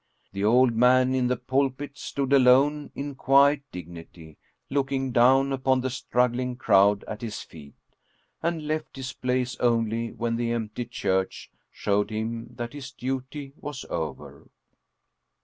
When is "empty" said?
10.53-10.85